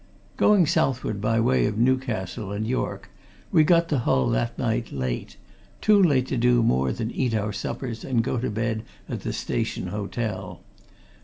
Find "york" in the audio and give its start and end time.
2.65-3.11